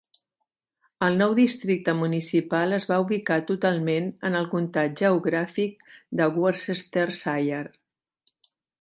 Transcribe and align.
El 1.07 1.19
nou 1.21 1.35
districte 1.39 1.95
municipal 1.99 2.73
es 2.79 2.89
va 2.93 2.97
ubicar 3.05 3.39
totalment 3.51 4.09
en 4.31 4.41
el 4.41 4.51
comtat 4.57 4.99
geogràfic 5.05 5.89
de 6.23 6.31
Worcestershire. 6.43 7.65